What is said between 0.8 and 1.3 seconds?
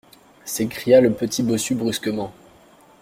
le